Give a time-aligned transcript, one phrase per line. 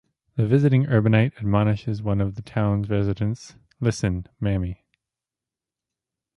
[0.35, 4.83] The visiting urbanite admonishes one of the town's residents, Listen, Mammy.